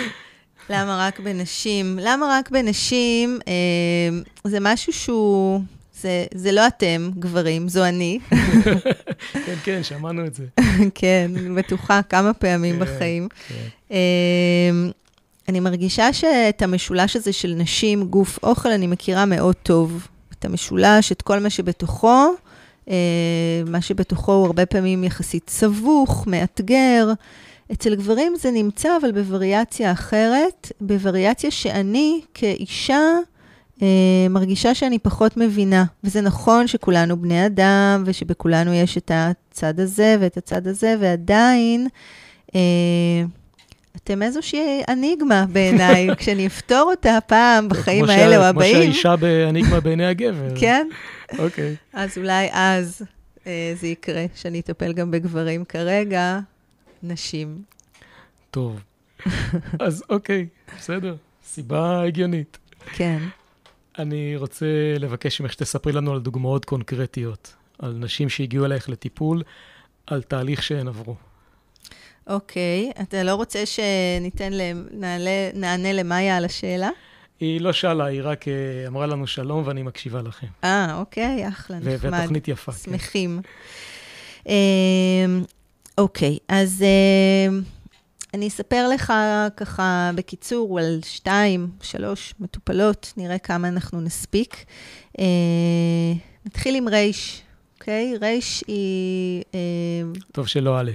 [0.70, 1.98] למה רק בנשים?
[2.02, 3.38] למה רק בנשים?
[3.48, 5.62] אה, זה משהו שהוא...
[6.00, 8.18] זה, זה לא אתם, גברים, זו אני.
[9.46, 10.44] כן, כן, שמענו את זה.
[10.94, 13.28] כן, אני בטוחה כמה פעמים כן, בחיים.
[13.48, 13.54] כן.
[13.90, 14.90] אה,
[15.48, 20.08] אני מרגישה שאת המשולש הזה של נשים, גוף, אוכל, אני מכירה מאוד טוב.
[20.38, 22.34] את המשולש, את כל מה שבתוכו.
[22.90, 27.12] אה, מה שבתוכו הוא הרבה פעמים יחסית סבוך, מאתגר.
[27.72, 33.02] אצל גברים זה נמצא, אבל בווריאציה אחרת, בווריאציה שאני כאישה
[34.30, 35.84] מרגישה שאני פחות מבינה.
[36.04, 41.88] וזה נכון שכולנו בני אדם, ושבכולנו יש את הצד הזה ואת הצד הזה, ועדיין...
[42.54, 42.60] אה,
[43.96, 48.74] אתם איזושהי אניגמה בעיניי, כשאני אפתור אותה פעם בחיים האלה או הבאים.
[48.74, 50.54] כמו שהאישה באניגמה בעיני הגבר.
[50.60, 50.86] כן?
[51.38, 51.76] אוקיי.
[51.92, 53.02] אז אולי אז
[53.46, 55.64] אה, זה יקרה, שאני אטפל גם בגברים.
[55.64, 56.38] כרגע,
[57.02, 57.62] נשים.
[58.50, 58.80] טוב.
[59.80, 60.46] אז אוקיי,
[60.78, 62.58] בסדר, סיבה הגיונית.
[62.92, 63.18] כן.
[63.98, 64.66] אני רוצה
[64.98, 69.42] לבקש ממך שתספרי לנו על דוגמאות קונקרטיות, על נשים שהגיעו אלייך לטיפול,
[70.06, 71.14] על תהליך שהן עברו.
[72.26, 74.52] אוקיי, אתה לא רוצה שניתן,
[74.90, 76.90] נעלה, נענה למאיה על השאלה?
[77.40, 78.52] היא לא שאלה, היא רק אה,
[78.86, 80.46] אמרה לנו שלום ואני מקשיבה לכם.
[80.64, 82.12] אה, אוקיי, אחלה, נחמד.
[82.12, 82.72] והתוכנית יפה.
[82.72, 82.78] כן.
[82.78, 83.40] שמחים.
[84.44, 84.50] כן.
[85.98, 87.58] אוקיי, אז אה,
[88.34, 89.12] אני אספר לך
[89.56, 94.64] ככה בקיצור על שתיים, שלוש מטופלות, נראה כמה אנחנו נספיק.
[95.18, 95.24] אה,
[96.46, 97.42] נתחיל עם רייש,
[97.74, 98.16] אוקיי?
[98.20, 99.42] רייש היא...
[99.54, 99.60] אה,
[100.32, 100.90] טוב שלא א'.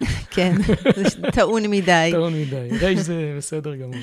[0.34, 0.54] כן,
[0.96, 2.08] זה טעון מדי.
[2.12, 2.68] טעון מדי.
[2.80, 3.94] רייש זה בסדר גמור.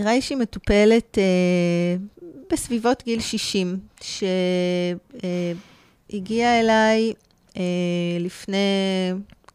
[0.00, 1.18] רייש היא מטופלת
[2.52, 3.78] בסביבות גיל 60,
[6.10, 7.12] שהגיעה אליי
[7.56, 7.62] אה,
[8.20, 8.56] לפני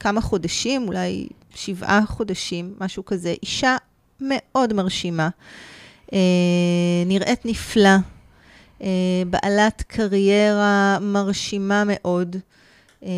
[0.02, 3.34] כמה חודשים, אולי שבעה חודשים, משהו כזה.
[3.44, 3.76] אישה
[4.22, 5.30] מאוד מרשימה,
[6.14, 6.20] אה,
[7.06, 7.90] נראית נפלא,
[8.82, 8.88] אה,
[9.30, 12.36] בעלת קריירה מרשימה מאוד.
[13.04, 13.10] אה,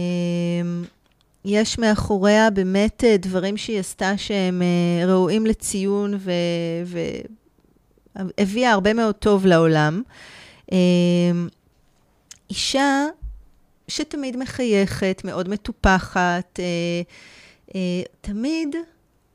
[1.46, 6.14] יש מאחוריה באמת אה, דברים שהיא עשתה שהם אה, ראויים לציון
[8.16, 10.02] והביאה הרבה מאוד טוב לעולם.
[10.72, 10.78] אה,
[12.50, 13.06] אישה
[13.94, 16.66] שתמיד מחייכת, מאוד מטופחת, אה,
[17.76, 18.76] אה, תמיד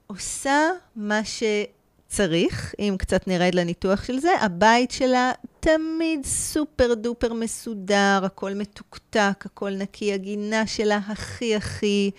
[0.06, 0.60] עושה
[0.96, 4.30] מה שצריך, אם קצת נרד לניתוח של זה.
[4.40, 12.10] הבית שלה תמיד סופר דופר מסודר, הכל מתוקתק, הכל נקי, הגינה שלה הכי הכי...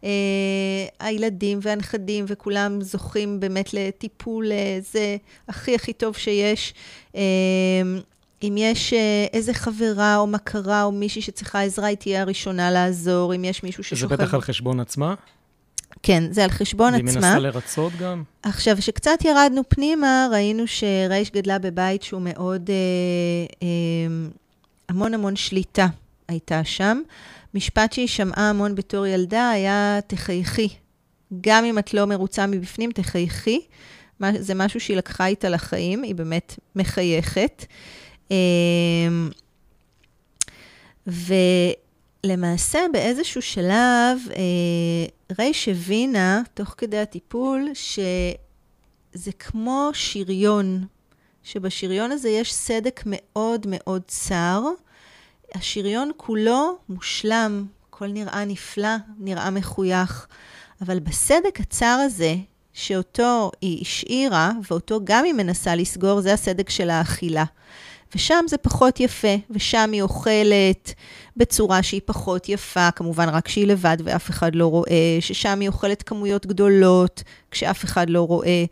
[0.00, 0.02] Uh,
[1.00, 5.16] הילדים והנכדים וכולם זוכים באמת לטיפול, uh, זה
[5.48, 6.74] הכי הכי טוב שיש.
[7.12, 7.16] Uh,
[8.42, 13.34] אם יש אה, איזה חברה או מכרה או מישהי שצריכה עזרה, היא תהיה הראשונה לעזור.
[13.34, 14.16] אם יש מישהו ששוכב...
[14.16, 15.14] זה בטח על חשבון עצמה?
[16.02, 17.10] כן, זה על חשבון עצמה.
[17.10, 18.22] היא מנסה לרצות גם?
[18.42, 22.70] עכשיו, כשקצת ירדנו פנימה, ראינו שרייש גדלה בבית שהוא מאוד...
[22.70, 22.74] אה,
[23.62, 24.28] אה,
[24.88, 25.86] המון המון שליטה
[26.28, 27.00] הייתה שם.
[27.54, 30.68] משפט שהיא שמעה המון בתור ילדה היה, תחייכי.
[31.40, 33.60] גם אם את לא מרוצה מבפנים, תחייכי.
[34.38, 37.64] זה משהו שהיא לקחה איתה לחיים, היא באמת מחייכת.
[38.30, 39.30] אמ,
[41.06, 50.86] ולמעשה באיזשהו שלב, אה, רייש הבינה, תוך כדי הטיפול, שזה כמו שריון,
[51.42, 54.62] שבשריון הזה יש סדק מאוד מאוד צר.
[55.54, 60.26] השריון כולו מושלם, הכל נראה נפלא, נראה מחוייך,
[60.82, 62.34] אבל בסדק הצר הזה,
[62.72, 67.44] שאותו היא השאירה, ואותו גם היא מנסה לסגור, זה הסדק של האכילה.
[68.14, 70.94] ושם זה פחות יפה, ושם היא אוכלת
[71.36, 76.02] בצורה שהיא פחות יפה, כמובן רק כשהיא לבד ואף אחד לא רואה, ששם היא אוכלת
[76.02, 78.64] כמויות גדולות כשאף אחד לא רואה.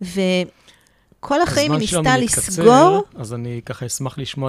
[0.00, 2.98] וכל החיים היא ניסתה לסגור.
[2.98, 4.48] מתקצר, אז אני ככה אשמח לשמוע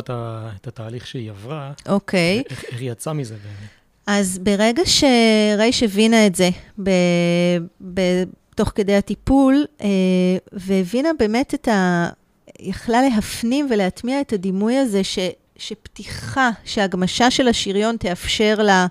[0.56, 1.72] את התהליך שהיא עברה.
[1.90, 2.44] אוקיי.
[2.50, 3.70] איך, איך היא יצאה מזה באמת.
[4.08, 6.50] אז ברגע שרייש הבינה את זה,
[6.84, 6.90] ב,
[7.94, 8.02] ב,
[8.56, 9.88] תוך כדי הטיפול, אה,
[10.52, 12.10] והבינה באמת את ה...
[12.60, 15.20] יכלה להפנים ולהטמיע את הדימוי הזה ש,
[15.58, 18.88] שפתיחה, שהגמשה של השריון תאפשר לה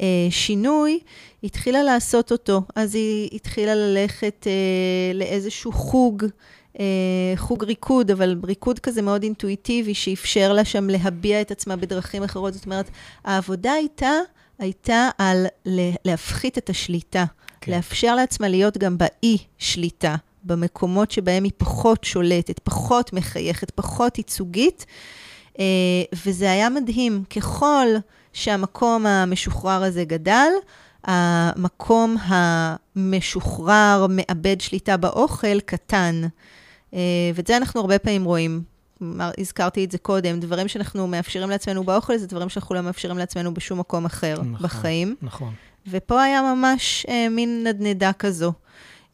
[0.00, 0.98] אה, שינוי,
[1.44, 2.62] התחילה לעשות אותו.
[2.74, 6.24] אז היא התחילה ללכת אה, לאיזשהו חוג.
[6.80, 6.84] אה,
[7.36, 12.54] חוג ריקוד, אבל ריקוד כזה מאוד אינטואיטיבי, שאפשר לה שם להביע את עצמה בדרכים אחרות.
[12.54, 12.90] זאת אומרת,
[13.24, 14.12] העבודה איתה
[14.58, 15.46] הייתה על
[16.04, 17.24] להפחית את השליטה,
[17.60, 17.72] כן.
[17.72, 24.86] לאפשר לעצמה להיות גם באי-שליטה, במקומות שבהם היא פחות שולטת, פחות מחייכת, פחות ייצוגית.
[25.58, 25.64] אה,
[26.26, 27.24] וזה היה מדהים.
[27.36, 27.86] ככל
[28.32, 30.50] שהמקום המשוחרר הזה גדל,
[31.04, 32.16] המקום
[32.96, 36.22] המשוחרר, מאבד שליטה באוכל, קטן.
[36.94, 37.00] אה,
[37.34, 38.62] ואת זה אנחנו הרבה פעמים רואים.
[39.38, 43.54] הזכרתי את זה קודם, דברים שאנחנו מאפשרים לעצמנו באוכל, זה דברים שאנחנו לא מאפשרים לעצמנו
[43.54, 45.16] בשום מקום אחר נכון, בחיים.
[45.22, 45.54] נכון.
[45.86, 48.52] ופה היה ממש אה, מין נדנדה כזו.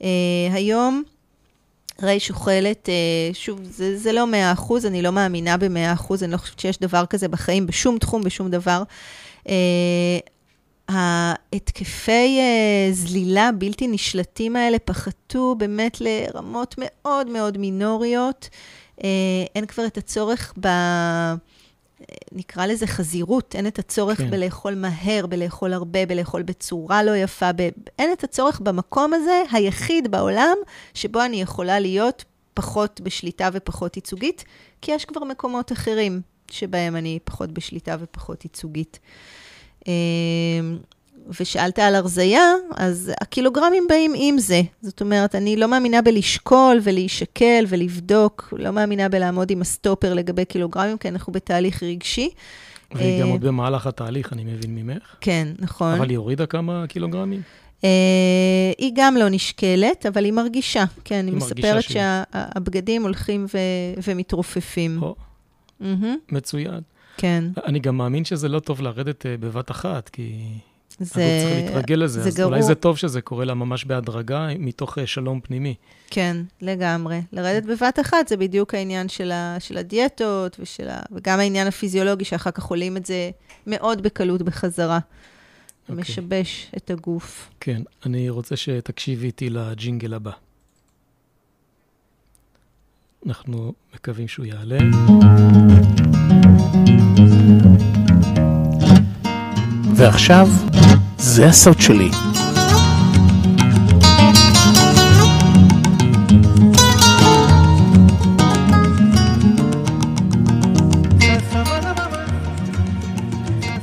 [0.03, 0.09] אה,
[0.53, 1.03] היום,
[2.03, 2.95] רייש אוכלת, אה,
[3.33, 6.79] שוב, זה, זה לא מאה אחוז, אני לא מאמינה במאה אחוז, אני לא חושבת שיש
[6.79, 8.83] דבר כזה בחיים, בשום תחום, בשום דבר.
[9.49, 10.19] אה,
[10.89, 18.49] ההתקפי uh, זלילה בלתי נשלטים האלה פחתו באמת לרמות מאוד מאוד מינוריות.
[19.55, 20.69] אין כבר את הצורך ב...
[22.33, 24.31] נקרא לזה חזירות, אין את הצורך כן.
[24.31, 27.69] בלאכול מהר, בלאכול הרבה, בלאכול בצורה לא יפה, ב...
[27.99, 30.57] אין את הצורך במקום הזה, היחיד בעולם,
[30.95, 34.45] שבו אני יכולה להיות פחות בשליטה ופחות ייצוגית,
[34.83, 36.21] כי יש כבר מקומות אחרים
[36.51, 38.99] שבהם אני פחות בשליטה ופחות ייצוגית.
[41.41, 44.63] ושאלת על הרזייה, אז הקילוגרמים באים עם זה.
[44.83, 50.99] זאת אומרת, אני לא מאמינה בלשקול ולהישקל ולבדוק, לא מאמינה בלעמוד עם הסטופר לגבי קילוגרמים,
[50.99, 52.31] כי אנחנו בתהליך רגשי.
[52.95, 55.17] והיא גם אה, עוד במהלך התהליך, אני מבין ממך.
[55.21, 55.93] כן, נכון.
[55.93, 57.43] אבל היא הורידה כמה קילוגרמים?
[57.81, 57.85] Uh,
[58.79, 60.85] היא גם לא נשקלת, אבל היא מרגישה.
[61.05, 65.03] כן, היא מספרת שהבגדים הולכים ו- ומתרופפים.
[65.03, 65.15] או,
[65.83, 65.85] mm-hmm.
[66.33, 66.81] מצוין.
[67.17, 67.45] כן.
[67.67, 70.33] אני גם מאמין שזה לא טוב לרדת uh, בבת אחת, כי
[71.01, 71.23] זה...
[71.23, 72.21] אנחנו צריכים להתרגל לזה.
[72.21, 72.53] אז גרוע.
[72.53, 75.75] אולי זה טוב שזה קורה לה ממש בהדרגה, מתוך uh, שלום פנימי.
[76.11, 77.21] כן, לגמרי.
[77.33, 82.25] לרדת בבת אחת זה בדיוק העניין של, ה, של הדיאטות, ושל ה, וגם העניין הפיזיולוגי,
[82.25, 83.31] שאחר כך עולים את זה
[83.67, 84.99] מאוד בקלות בחזרה.
[84.99, 85.93] Okay.
[85.93, 86.03] אוקיי.
[86.03, 87.51] משבש את הגוף.
[87.61, 90.31] כן, אני רוצה שתקשיבי איתי לג'ינגל הבא.
[93.27, 94.79] אנחנו מקווים שהוא יעלה.
[99.97, 100.49] ועכשיו,
[101.23, 102.11] זה הסוד שלי.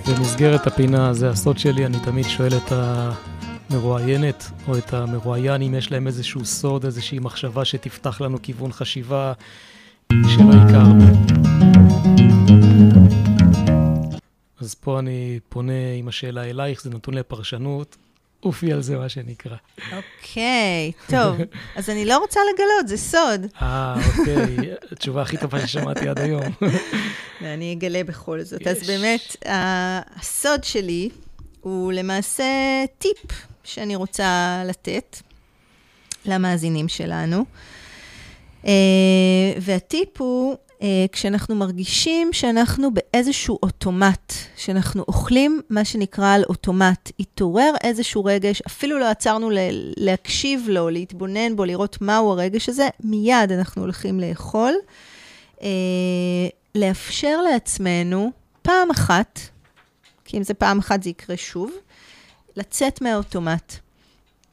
[0.07, 2.71] במסגרת הפינה, זה הסוד שלי, אני תמיד שואל את
[3.69, 9.33] המרואיינת או את המרואיין אם יש להם איזשהו סוד, איזושהי מחשבה שתפתח לנו כיוון חשיבה
[10.11, 11.26] שלא הכרנו.
[14.59, 17.97] אז פה אני פונה עם השאלה אלייך, זה נתון לפרשנות.
[18.39, 19.55] עופי על זה, מה שנקרא.
[19.77, 21.37] אוקיי, טוב.
[21.75, 23.45] אז אני לא רוצה לגלות, זה סוד.
[23.61, 24.73] אה, אוקיי.
[24.91, 26.43] התשובה הכי טובה ששמעתי עד היום.
[27.41, 28.67] ואני אגלה בכל זאת.
[28.67, 29.35] אז באמת,
[30.15, 31.09] הסוד שלי
[31.61, 32.45] הוא למעשה
[32.97, 35.17] טיפ שאני רוצה לתת
[36.25, 37.45] למאזינים שלנו.
[38.65, 38.71] אה,
[39.61, 40.57] והטיפ הוא
[41.11, 48.99] כשאנחנו מרגישים שאנחנו באיזשהו אוטומט, שאנחנו אוכלים מה שנקרא על אוטומט, התעורר איזשהו רגש, אפילו
[48.99, 49.49] לא עצרנו
[49.97, 54.73] להקשיב לו, להתבונן בו, לראות מהו הרגש הזה, מיד אנחנו הולכים לאכול.
[55.61, 55.67] אה,
[56.75, 59.39] לאפשר לעצמנו פעם אחת,
[60.25, 61.71] כי אם זה פעם אחת זה יקרה שוב,
[62.55, 63.73] לצאת מהאוטומט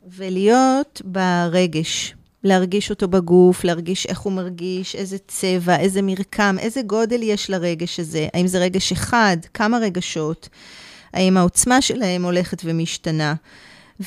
[0.07, 2.15] ולהיות ברגש.
[2.45, 8.01] להרגיש אותו בגוף, להרגיש איך הוא מרגיש, איזה צבע, איזה מרקם, איזה גודל יש לרגש
[8.01, 10.49] הזה, האם זה רגש אחד, כמה רגשות,
[11.13, 13.35] האם העוצמה שלהם הולכת ומשתנה,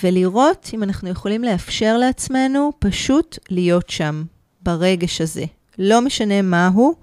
[0.04, 4.24] ולראות אם אנחנו יכולים לאפשר לעצמנו פשוט להיות שם,
[4.62, 5.46] ברגש הזה.
[5.80, 6.96] לא משנה מהו,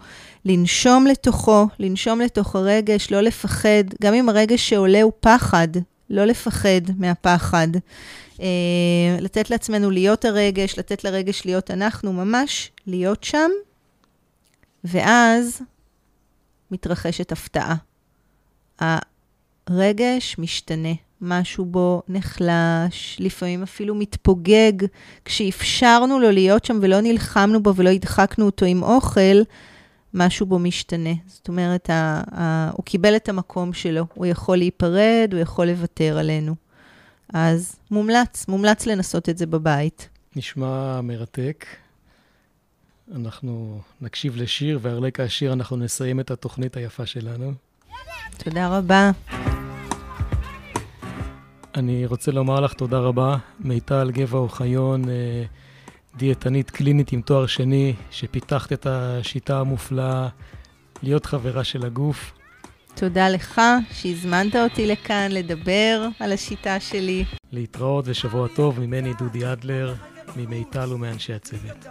[0.44, 5.68] לנשום לתוכו, לנשום לתוך הרגש, לא לפחד, גם אם הרגש שעולה הוא פחד,
[6.14, 7.68] לא לפחד מהפחד.
[8.40, 8.46] אה,
[9.20, 13.50] לתת לעצמנו להיות הרגש, לתת לרגש להיות אנחנו, ממש להיות שם,
[14.84, 15.60] ואז
[16.70, 17.74] מתרחשת הפתעה.
[19.66, 24.72] הרגש משתנה, משהו בו נחלש, לפעמים אפילו מתפוגג.
[25.24, 29.42] כשאפשרנו לו להיות שם ולא נלחמנו בו ולא הדחקנו אותו עם אוכל,
[30.14, 31.10] משהו בו משתנה.
[31.26, 36.18] זאת אומרת, ה- ה- הוא קיבל את המקום שלו, הוא יכול להיפרד, הוא יכול לוותר
[36.18, 36.54] עלינו.
[37.34, 40.08] אז מומלץ, מומלץ לנסות את זה בבית.
[40.36, 41.66] נשמע מרתק.
[43.14, 47.52] אנחנו נקשיב לשיר, ועל רקע השיר אנחנו נסיים את התוכנית היפה שלנו.
[48.38, 49.10] תודה רבה.
[51.74, 55.44] אני רוצה לומר לך תודה רבה, מיטל גבע אוחיון, אה,
[56.16, 60.28] דיאטנית קלינית עם תואר שני, שפיתחת את השיטה המופלאה
[61.02, 62.32] להיות חברה של הגוף.
[62.94, 63.60] תודה לך
[63.92, 67.24] שהזמנת אותי לכאן לדבר על השיטה שלי.
[67.52, 69.94] להתראות ושבוע טוב ממני דודי אדלר,
[70.36, 71.86] ממיטל ומאנשי הצוות.